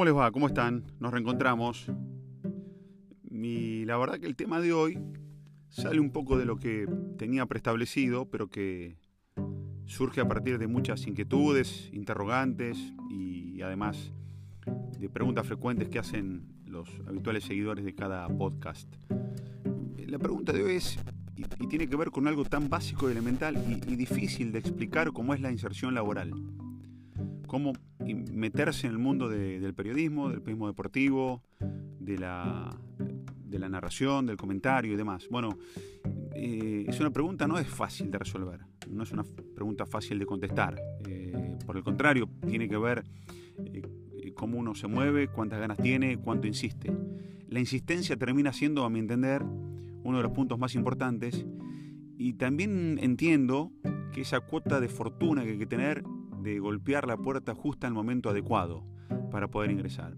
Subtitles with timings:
[0.00, 0.32] ¿Cómo les va?
[0.32, 0.84] ¿Cómo están?
[0.98, 1.92] Nos reencontramos.
[3.30, 4.98] Y la verdad que el tema de hoy
[5.68, 6.88] sale un poco de lo que
[7.18, 8.96] tenía preestablecido, pero que
[9.84, 12.78] surge a partir de muchas inquietudes, interrogantes
[13.10, 14.14] y además
[14.98, 18.88] de preguntas frecuentes que hacen los habituales seguidores de cada podcast.
[19.98, 20.98] La pregunta de hoy es,
[21.36, 25.34] y, tiene que ver con algo tan básico y elemental y difícil de explicar como
[25.34, 26.32] es la inserción laboral
[27.50, 27.72] cómo
[28.14, 31.42] meterse en el mundo del periodismo, del periodismo deportivo,
[31.98, 32.76] de la,
[33.44, 35.28] de la narración, del comentario y demás.
[35.30, 35.58] Bueno,
[36.34, 40.26] eh, es una pregunta no es fácil de resolver, no es una pregunta fácil de
[40.26, 40.80] contestar.
[41.08, 43.04] Eh, por el contrario, tiene que ver
[43.64, 43.82] eh,
[44.34, 46.92] cómo uno se mueve, cuántas ganas tiene, cuánto insiste.
[47.48, 49.42] La insistencia termina siendo, a mi entender,
[50.02, 51.44] uno de los puntos más importantes
[52.16, 53.72] y también entiendo
[54.12, 56.04] que esa cuota de fortuna que hay que tener
[56.42, 58.84] de golpear la puerta justo al momento adecuado
[59.30, 60.16] para poder ingresar.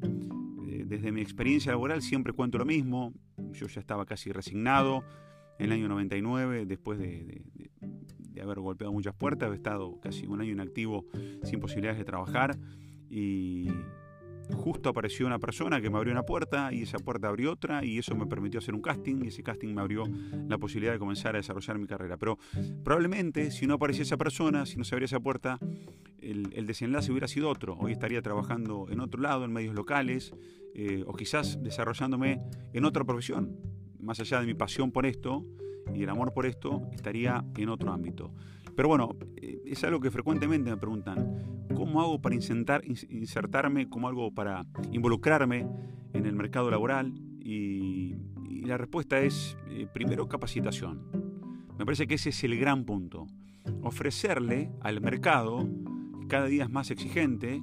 [0.69, 3.12] Eh, desde mi experiencia laboral siempre cuento lo mismo,
[3.53, 5.05] yo ya estaba casi resignado
[5.59, 7.42] en el año 99, después de,
[8.19, 11.06] de haber golpeado muchas puertas, he estado casi un año inactivo
[11.42, 12.59] sin posibilidades de trabajar
[13.11, 13.69] y
[14.55, 17.98] justo apareció una persona que me abrió una puerta y esa puerta abrió otra y
[17.98, 20.05] eso me permitió hacer un casting y ese casting me abrió
[20.48, 22.17] la posibilidad de comenzar a desarrollar mi carrera.
[22.17, 22.39] Pero
[22.84, 25.58] probablemente si no aparecía esa persona, si no se abría esa puerta,
[26.20, 27.77] el, desenlace hubiera sido otro.
[27.78, 30.33] Hoy estaría trabajando en otro lado, en medios locales
[30.75, 32.41] eh, o quizás desarrollándome
[32.73, 33.56] en otra profesión.
[34.00, 35.45] Más allá de mi pasión por esto
[35.95, 38.33] y el amor por esto, estaría en otro ámbito.
[38.75, 44.33] Pero bueno, eh, es algo que frecuentemente me preguntan, ¿cómo hago para insertarme, cómo hago
[44.33, 45.67] para involucrarme
[46.12, 47.12] en el mercado laboral?
[47.41, 48.17] Y,
[48.62, 51.03] la respuesta es, eh, primero, capacitación.
[51.77, 53.27] Me parece que ese es el gran punto.
[53.83, 55.69] Ofrecerle al mercado,
[56.20, 57.61] que cada día es más exigente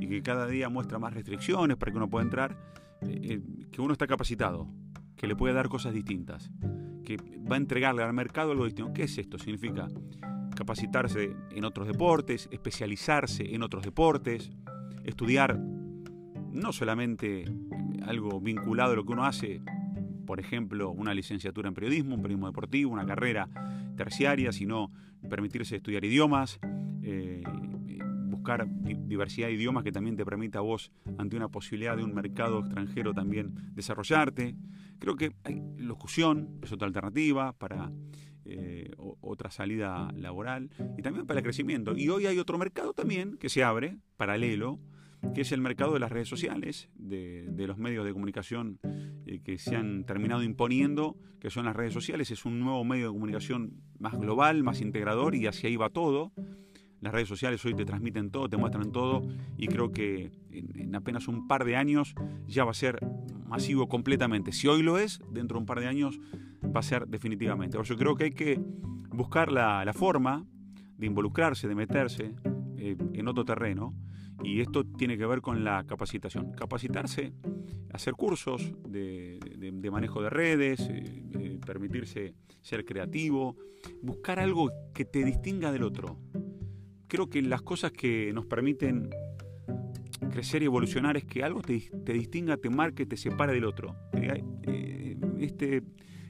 [0.00, 2.56] y que cada día muestra más restricciones para que uno pueda entrar,
[3.02, 4.68] eh, que uno está capacitado,
[5.16, 6.50] que le puede dar cosas distintas,
[7.04, 8.94] que va a entregarle al mercado algo distinto.
[8.94, 9.38] ¿Qué es esto?
[9.38, 9.88] Significa
[10.58, 14.50] capacitarse en otros deportes, especializarse en otros deportes,
[15.04, 17.44] estudiar no solamente
[18.02, 19.62] algo vinculado a lo que uno hace,
[20.26, 23.48] por ejemplo, una licenciatura en periodismo, un periodismo deportivo, una carrera
[23.96, 24.90] terciaria, sino
[25.30, 26.58] permitirse estudiar idiomas,
[27.04, 27.44] eh,
[28.26, 32.14] buscar diversidad de idiomas que también te permita a vos, ante una posibilidad de un
[32.14, 34.56] mercado extranjero, también desarrollarte.
[34.98, 37.92] Creo que hay locución, es otra alternativa para
[38.50, 41.96] eh, otra salida laboral y también para el crecimiento.
[41.96, 44.78] Y hoy hay otro mercado también que se abre, paralelo,
[45.34, 48.78] que es el mercado de las redes sociales, de, los medios de comunicación
[49.26, 52.30] eh, que se han terminado imponiendo, que son las redes sociales.
[52.30, 56.32] Es un nuevo medio de comunicación más global, más integrador y hacia ahí va todo.
[57.00, 59.22] Las redes sociales hoy te transmiten todo, te muestran todo
[59.56, 62.14] y creo que en, apenas un par de años
[62.46, 62.98] ya va a ser
[63.46, 64.52] masivo completamente.
[64.52, 66.18] Si hoy lo es, dentro de un par de años
[66.82, 67.78] ser definitivamente.
[67.82, 68.60] Yo creo que hay que
[69.10, 70.46] buscar la, forma
[70.96, 72.34] de involucrarse, de meterse
[72.76, 73.94] eh, en otro terreno
[74.42, 76.52] y esto tiene que ver con la capacitación.
[76.52, 77.32] Capacitarse,
[77.92, 79.38] hacer cursos de,
[79.90, 83.56] manejo de redes, eh, permitirse ser creativo,
[84.02, 86.18] buscar algo que te distinga del otro
[87.08, 89.10] creo que las cosas que nos permiten
[90.30, 91.80] crecer y evolucionar es que algo te,
[92.12, 93.96] distinga, te marque, te separe del otro.
[94.12, 95.82] Eh, este,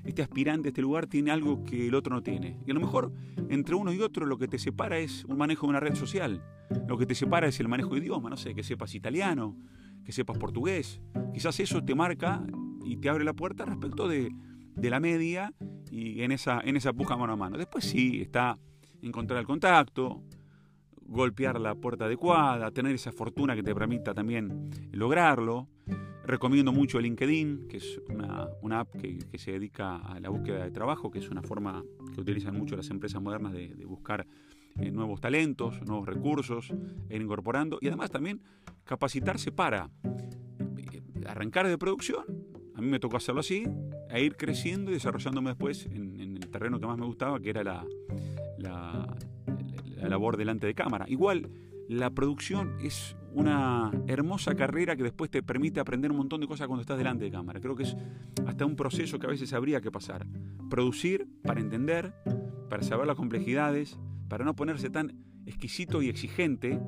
[0.09, 2.59] este aspirante este lugar tiene algo que el otro no tiene.
[2.67, 3.13] Y a lo mejor
[3.51, 6.43] entre uno y otro lo que te separa es un manejo de una red social.
[6.87, 9.55] Lo que te separa es el manejo de idioma, no sé, que sepas italiano,
[10.05, 11.03] que sepas portugués.
[11.35, 12.43] Quizás eso te marca
[12.85, 14.33] y te abre la puerta respecto de,
[14.75, 15.53] de la media
[15.91, 17.59] y en esa, en esa puja mano a mano.
[17.59, 18.59] Después sí, está
[19.03, 20.23] encontrar el contacto,
[21.03, 25.69] golpear la puerta adecuada, tener esa fortuna que te permita también lograrlo.
[26.29, 31.11] Recomiendo mucho LinkedIn, que es una, app que, se dedica a la búsqueda de trabajo,
[31.11, 31.83] que es una forma
[32.15, 34.27] que utilizan mucho las empresas modernas de, buscar
[34.79, 36.71] eh, nuevos talentos, nuevos recursos,
[37.09, 38.43] e ir incorporando y además también
[38.85, 39.89] capacitarse para
[40.77, 42.27] eh, arrancar de producción.
[42.75, 43.65] A mí me tocó hacerlo así,
[44.11, 47.65] e ir creciendo y desarrollándome después en, el terreno que más me gustaba, que era
[47.65, 47.87] la,
[48.59, 49.17] la
[49.97, 51.07] labor delante de cámara.
[51.09, 51.49] Igual,
[51.89, 56.67] la producción es una hermosa carrera que después te permite aprender un montón de cosas
[56.67, 57.61] cuando estás delante de cámara.
[57.61, 57.97] Creo que es
[58.47, 60.27] hasta un proceso que a veces habría que pasar.
[60.69, 62.15] Producir para entender,
[62.69, 63.99] para saber las complejidades,
[64.29, 65.15] para no ponerse tan
[65.47, 66.79] exquisito y exigente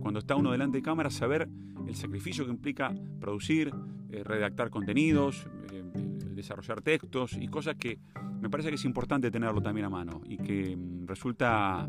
[0.00, 1.48] cuando está uno delante de cámara, saber
[1.86, 3.72] el sacrificio que implica producir,
[4.10, 5.82] eh, redactar contenidos, eh,
[6.34, 7.98] desarrollar textos y cosas que
[8.40, 11.88] me parece que es importante tenerlo también a mano y que mm, resulta, a,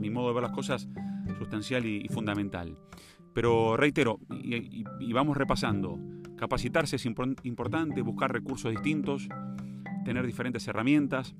[0.00, 0.88] mi modo de ver las cosas,
[1.36, 2.76] sustancial y, fundamental.
[3.32, 5.98] Pero reitero, y, vamos repasando,
[6.36, 9.28] capacitarse es importante, buscar recursos distintos,
[10.04, 11.34] tener diferentes herramientas.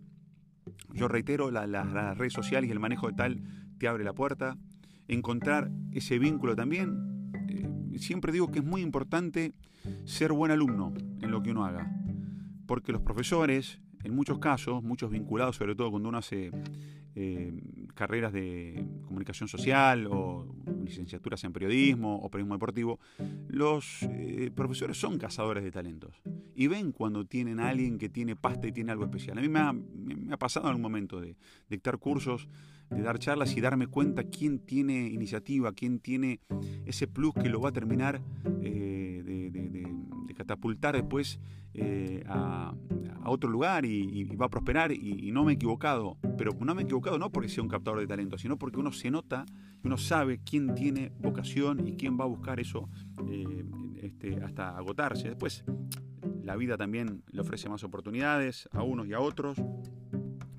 [0.92, 3.42] Yo reitero, las la redes sociales y el manejo de tal
[3.78, 4.56] te abre la puerta.
[5.08, 7.32] Encontrar ese vínculo también.
[7.48, 9.54] Eh, siempre digo que es muy importante
[10.04, 11.90] ser buen alumno en lo que uno haga.
[12.66, 16.50] Porque los profesores, en muchos casos, muchos vinculados, sobre todo cuando uno hace
[17.22, 17.52] eh,
[17.94, 20.46] carreras de comunicación social o
[20.82, 22.98] licenciaturas en periodismo o periodismo deportivo,
[23.48, 26.22] los eh, profesores son cazadores de talentos
[26.54, 29.36] y ven cuando tienen a alguien que tiene pasta y tiene algo especial.
[29.36, 29.60] A mí me
[30.32, 31.36] ha, pasado en algún momento de,
[31.68, 32.48] dictar cursos,
[32.88, 36.40] de dar charlas y darme cuenta quién tiene iniciativa, quién tiene
[36.86, 38.22] ese plus que lo va a terminar
[38.62, 41.38] eh, de, catapultar después
[41.74, 42.24] eh,
[43.22, 46.82] a, otro lugar y, va a prosperar y, no me he equivocado, pero no me
[46.82, 49.46] he equivocado no porque sea un captador de talento, sino porque uno se nota,
[49.84, 52.88] uno sabe quién tiene vocación y quién va a buscar eso
[53.28, 53.64] eh,
[54.02, 55.28] este, hasta agotarse.
[55.28, 55.64] Después
[56.42, 59.56] la vida también le ofrece más oportunidades a unos y a otros,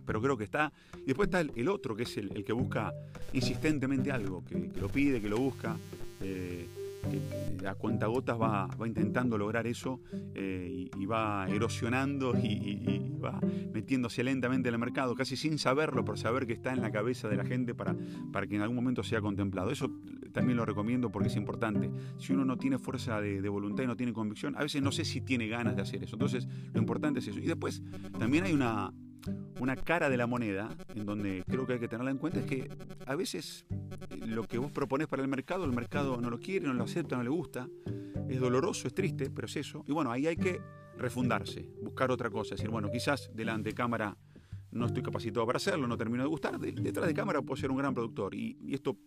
[0.05, 0.71] pero creo que está.
[1.03, 2.93] Y después está el, otro, que es el, que busca
[3.33, 5.77] insistentemente algo, que, lo pide, que lo busca.
[6.21, 6.67] Eh,
[7.01, 10.01] que a cuentagotas va, va intentando lograr eso
[10.33, 13.39] eh, y, va erosionando y, va
[13.73, 17.27] metiéndose lentamente en el mercado, casi sin saberlo, por saber que está en la cabeza
[17.29, 17.95] de la gente para,
[18.31, 19.71] para que en algún momento sea contemplado.
[19.71, 19.91] Eso
[20.31, 21.91] también lo recomiendo porque es importante.
[22.17, 25.05] Si uno no tiene fuerza de voluntad y no tiene convicción, a veces no sé
[25.05, 26.15] si tiene ganas de hacer eso.
[26.15, 27.39] Entonces, lo importante es eso.
[27.39, 27.83] Y después,
[28.17, 28.93] también hay una,
[29.59, 32.45] una cara de la moneda, en donde creo que hay que tenerla en cuenta, es
[32.45, 32.69] que
[33.05, 33.65] a veces
[34.09, 36.83] eh, lo que vos propones para el mercado, el mercado no lo quiere, no lo
[36.83, 37.67] acepta, no le gusta,
[38.29, 39.83] es doloroso, es triste, pero es eso.
[39.87, 40.61] Y bueno, ahí hay que
[40.97, 44.17] refundarse, buscar otra cosa, decir, bueno, quizás delante de cámara
[44.71, 46.59] no estoy capacitado para hacerlo, no termino de gustar.
[46.59, 48.97] Detrás de cámara puedo ser un gran productor y, esto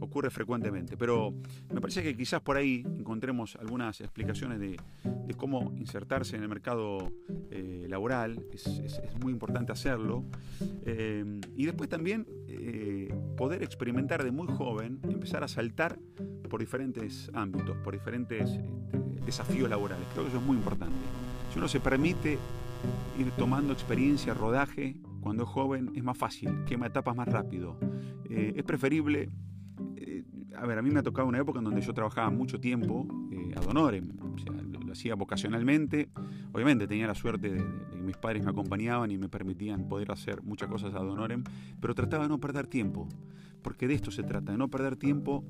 [0.00, 0.96] ocurre frecuentemente.
[0.96, 1.34] Pero
[1.72, 4.76] me parece que quizás por ahí encontremos algunas explicaciones de,
[5.36, 7.10] cómo insertarse en el mercado
[7.50, 8.44] eh, laboral.
[8.52, 8.82] Es,
[9.20, 10.24] muy importante hacerlo.
[10.84, 15.98] Eh, y después también eh, poder experimentar de muy joven, empezar a saltar
[16.50, 20.06] por diferentes ámbitos, por diferentes este, desafíos laborales.
[20.12, 20.96] Creo que eso es muy importante.
[21.52, 22.38] Si uno se permite
[23.18, 27.78] ir tomando experiencia, rodaje, cuando es joven es más fácil, quema etapas más rápido.
[28.28, 29.30] Eh, es preferible,
[29.96, 30.24] eh,
[30.56, 33.06] a ver, a mí me ha tocado una época en donde yo trabajaba mucho tiempo
[33.30, 36.10] eh, ad honorem, o sea, lo, hacía vocacionalmente.
[36.52, 40.42] Obviamente tenía la suerte de, que mis padres me acompañaban y me permitían poder hacer
[40.42, 41.44] muchas cosas ad honorem,
[41.80, 43.08] pero trataba de no perder tiempo,
[43.62, 45.44] porque de esto se trata, de no perder tiempo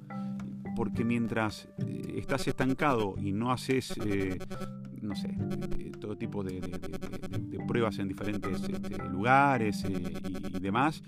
[0.76, 1.68] porque mientras
[2.14, 3.94] estás estancado y no haces
[5.02, 5.28] no sé,
[5.78, 6.60] eh, todo tipo de,
[7.62, 10.02] pruebas en diferentes este, lugares eh,
[10.54, 11.02] y, demás,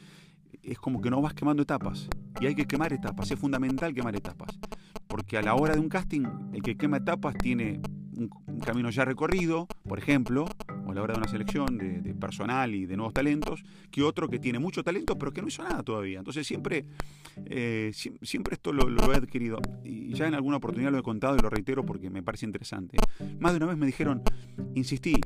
[0.62, 2.08] es como que no vas quemando etapas.
[2.40, 4.58] Y hay que quemar etapas, es fundamental quemar etapas.
[5.06, 7.80] Porque a la hora de un casting, el que quema etapas tiene
[8.16, 8.30] un,
[8.60, 10.46] camino ya recorrido, por ejemplo,
[10.86, 14.28] o a la hora de una selección de, personal y de nuevos talentos, que otro
[14.28, 16.18] que tiene mucho talento pero que no hizo nada todavía.
[16.18, 16.86] Entonces siempre,
[17.46, 19.60] eh, siempre esto lo, he adquirido.
[19.84, 22.96] Y ya en alguna oportunidad lo he contado y lo reitero porque me parece interesante.
[23.38, 24.22] Más de una vez me dijeron,
[24.74, 25.16] insistí,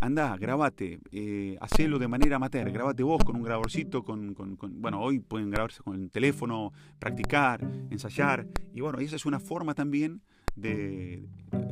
[0.00, 4.34] anda, grabate, eh, hacelo de manera amateur, grabate vos con un grabadorcito, con,
[4.80, 7.60] bueno, hoy pueden grabarse con el teléfono, practicar,
[7.90, 10.22] ensayar, y bueno, esa es una forma también
[10.56, 11.28] de,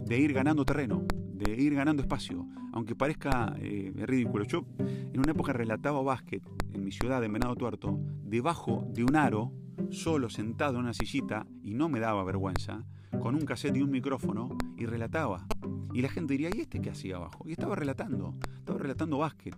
[0.08, 4.44] ir ganando terreno, de ir ganando espacio, aunque parezca eh, ridículo.
[4.44, 9.16] Yo en una época relataba básquet en mi ciudad de Venado Tuerto, debajo de un
[9.16, 9.52] aro,
[9.90, 12.84] solo sentado en una sillita, y no me daba vergüenza,
[13.20, 15.46] con un cassette y un micrófono, y relataba.
[15.92, 17.44] Y la gente diría, ¿y este qué hacía abajo?
[17.48, 19.56] Y estaba relatando, estaba relatando básquet.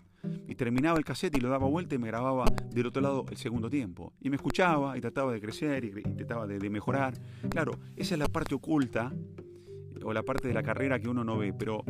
[0.48, 3.36] Y terminaba el cassette y lo daba vuelta y me grababa del otro lado el
[3.36, 4.12] segundo tiempo.
[4.20, 7.14] Y me escuchaba y trataba de crecer y, trataba de, mejorar.
[7.48, 9.12] Claro, esa es la parte oculta
[10.02, 11.84] o la parte de la carrera que uno no ve, pero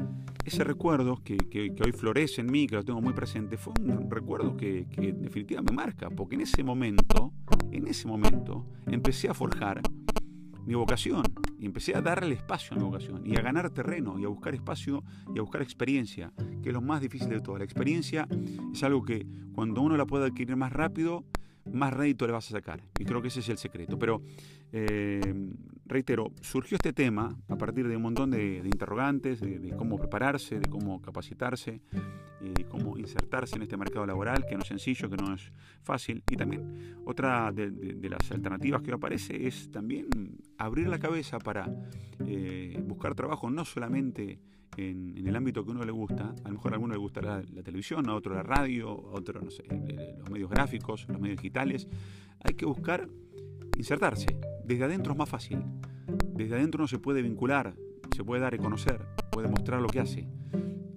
[0.44, 1.36] ese recuerdo que,
[1.84, 5.72] hoy florece en mí, que lo tengo muy presente, fue un recuerdo que, que definitivamente
[5.72, 7.32] me marca, porque en ese momento,
[7.70, 9.80] en ese momento, empecé a forjar
[10.66, 11.22] mi vocación
[11.60, 14.54] y empecé a darle espacio a mi vocación y a ganar terreno y a buscar
[14.54, 17.58] espacio y a buscar experiencia, que es lo más difícil de todo.
[17.58, 18.26] La experiencia
[18.72, 21.24] es algo que cuando uno la puede adquirir más rápido,
[21.70, 22.82] más rédito le vas a sacar.
[22.98, 23.98] Y creo que ese es el secreto.
[23.98, 24.22] Pero,
[24.72, 25.20] eh,
[25.90, 30.68] reitero, surgió este tema a partir de un montón de, interrogantes, de, cómo prepararse, de
[30.68, 31.80] cómo capacitarse,
[32.40, 36.22] y cómo insertarse en este mercado laboral, que no es sencillo, que no es fácil.
[36.30, 40.06] Y también otra de, las alternativas que aparece es también
[40.56, 41.68] abrir la cabeza para
[42.26, 44.40] eh, buscar trabajo no solamente
[44.76, 47.62] en, el ámbito que uno le gusta, a lo mejor a alguno le gustará la
[47.62, 49.64] televisión, a otro la radio, a otro, sé,
[50.18, 51.88] los medios gráficos, los medios digitales.
[52.42, 53.08] Hay que buscar
[53.80, 54.26] insertarse.
[54.64, 55.58] Desde adentro es más fácil.
[56.34, 57.74] desde adentro uno se puede vincular,
[58.14, 60.28] se puede dar a conocer, puede mostrar lo que hace.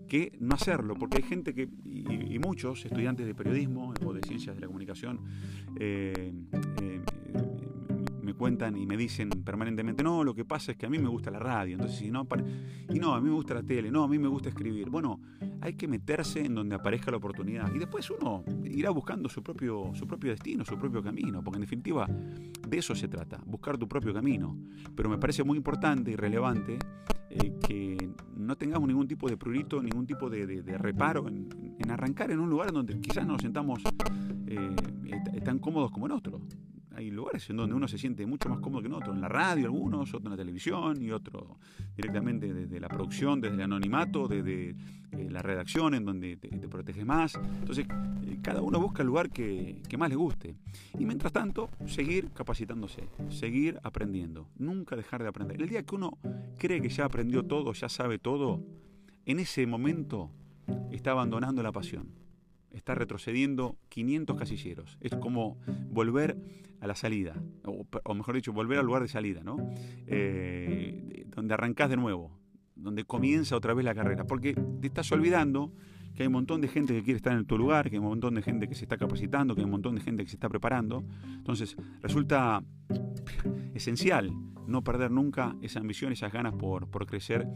[0.08, 4.56] Que no hacerlo, porque hay gente que, y, muchos estudiantes de periodismo o de ciencias
[4.56, 5.22] de la comunicación,
[5.80, 6.34] eh,
[6.82, 7.02] eh,
[8.22, 11.10] me cuentan y me dicen permanentemente, no, lo que pasa es que a mí me
[11.10, 12.28] gusta la radio, entonces si no,
[12.94, 14.90] y no, a mí me gusta la tele, no, a mí me gusta escribir.
[14.90, 15.20] Bueno,
[15.64, 19.92] hay que meterse en donde aparezca la oportunidad y después uno irá buscando su propio,
[19.94, 23.88] su propio destino, su propio camino, porque en definitiva de eso se trata, buscar tu
[23.88, 24.58] propio camino.
[24.94, 26.78] Pero me parece muy importante y relevante
[27.30, 27.96] eh, que
[28.36, 31.48] no tengamos ningún tipo de prurito, ningún tipo de, reparo en,
[31.90, 33.82] arrancar en un lugar donde quizás nos sentamos
[34.48, 34.76] eh,
[35.46, 36.42] tan cómodos como en otro
[36.96, 39.30] hay lugares en donde uno se siente mucho más cómodo que en otros, en la
[39.30, 41.58] radio algunos, otros en la televisión y otro
[41.96, 44.76] directamente desde la producción, desde el anonimato, desde
[45.12, 47.36] eh, la redacción en donde te, proteges más.
[47.36, 47.86] Entonces,
[48.26, 50.56] eh, cada uno busca el lugar que, que, más le guste.
[50.98, 55.62] Y mientras tanto, seguir capacitándose, seguir aprendiendo, nunca dejar de aprender.
[55.62, 56.18] El día que uno
[56.58, 58.64] cree que ya aprendió todo, ya sabe todo,
[59.26, 60.30] en ese momento
[60.92, 62.23] está abandonando la pasión
[62.74, 64.98] está retrocediendo 500 casilleros.
[65.00, 65.58] Es como
[65.90, 66.38] volver
[66.82, 69.56] a la salida, o, mejor dicho, volver al lugar de salida, ¿no?
[70.06, 72.38] Eh, donde arrancás de nuevo,
[72.76, 75.72] donde comienza otra vez la carrera, porque te estás olvidando
[76.14, 78.10] que hay un montón de gente que quiere estar en tu lugar, que hay un
[78.10, 80.36] montón de gente que se está capacitando, que hay un montón de gente que se
[80.36, 81.04] está preparando.
[81.26, 82.64] Entonces, resulta
[83.74, 84.32] esencial
[84.68, 87.48] no perder nunca esa ambición, esas ganas por, por crecer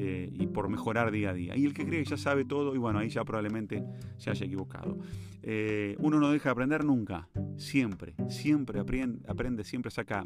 [0.00, 1.56] eh, y por mejorar día a día.
[1.56, 3.84] Y el que cree que ya sabe todo, y bueno, ahí ya probablemente
[4.16, 4.96] se haya equivocado.
[5.42, 10.24] Eh, uno no deja de aprender nunca, siempre, siempre aprende, aprende siempre saca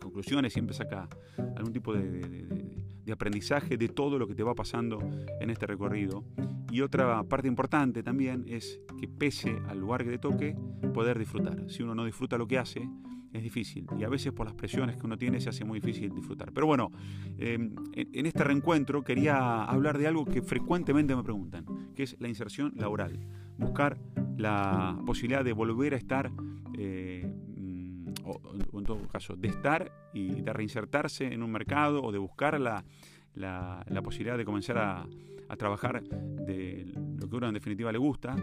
[0.00, 1.08] conclusiones, siempre saca
[1.56, 4.98] algún tipo de, de aprendizaje de todo lo que te va pasando
[5.40, 6.24] en este recorrido.
[6.70, 10.56] Y otra parte importante también es que pese al lugar que te toque,
[10.92, 11.70] poder disfrutar.
[11.70, 12.88] Si uno no disfruta lo que hace,
[13.34, 16.14] es difícil y a veces por las presiones que uno tiene se hace muy difícil
[16.14, 16.52] disfrutar.
[16.52, 16.92] Pero bueno,
[17.36, 22.28] em, en, este reencuentro quería hablar de algo que frecuentemente me preguntan, que es la
[22.28, 23.18] inserción laboral.
[23.58, 23.98] Buscar
[24.36, 26.30] la posibilidad de volver a estar,
[26.78, 32.12] eh, mm, o, en todo caso, de estar y de reinsertarse en un mercado o
[32.12, 32.84] de buscar la,
[33.34, 35.06] la, posibilidad de comenzar a,
[35.56, 36.84] trabajar de
[37.16, 38.34] lo que uno en definitiva le gusta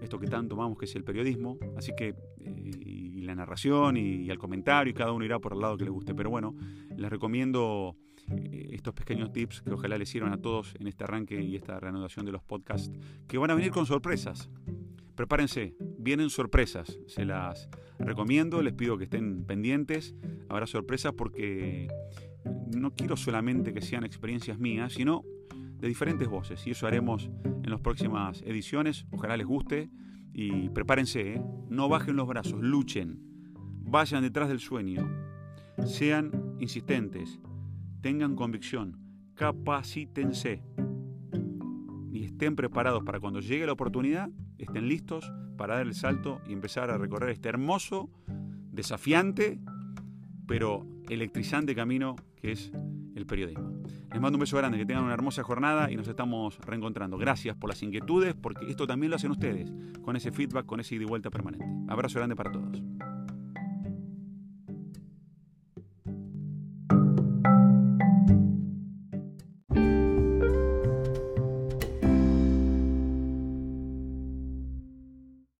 [0.00, 2.89] esto que tanto amamos que es el periodismo, así que eh,
[3.20, 5.90] y la narración y, el comentario y cada uno irá por el lado que le
[5.90, 6.54] guste, pero bueno,
[6.96, 7.96] les recomiendo
[8.30, 11.78] eh, estos pequeños tips que ojalá les sirvan a todos en este arranque y esta
[11.78, 12.90] reanudación de los podcasts
[13.28, 14.48] que van a venir con sorpresas.
[15.14, 20.14] Prepárense, vienen sorpresas, se las recomiendo, les pido que estén pendientes,
[20.48, 21.88] habrá sorpresas porque
[22.74, 25.24] no quiero solamente que sean experiencias mías, sino
[25.80, 26.66] de diferentes voces.
[26.66, 29.06] Y eso haremos en las próximas ediciones.
[29.10, 29.90] Ojalá les guste.
[30.42, 31.42] Y prepárense, ¿eh?
[31.68, 33.18] no bajen los brazos, luchen.
[33.82, 35.06] Vayan detrás del sueño.
[35.84, 37.38] Sean insistentes.
[38.00, 38.96] Tengan convicción.
[39.34, 40.62] Capacítense.
[42.10, 46.54] Y estén preparados para cuando llegue la oportunidad, estén listos para dar el salto y
[46.54, 48.08] empezar a recorrer este hermoso,
[48.72, 49.60] desafiante,
[50.46, 52.72] pero electrizante camino que es
[53.14, 53.79] el periodismo.
[54.12, 57.16] Les mando un beso grande, que tengan una hermosa jornada y nos estamos reencontrando.
[57.16, 60.96] Gracias por las inquietudes, porque esto también lo hacen ustedes, con ese feedback, con ese
[60.96, 61.66] ida y vuelta permanente.
[61.88, 62.82] Abrazo grande para todos.